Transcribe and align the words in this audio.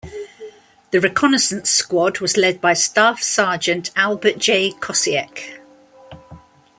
The 0.89 0.99
reconnaissance 0.99 1.69
squad 1.69 2.21
was 2.21 2.35
led 2.35 2.59
by 2.59 2.73
Staff 2.73 3.21
Sergeant 3.21 3.91
Albert 3.95 4.39
J. 4.39 4.71
Kosiek. 4.71 5.59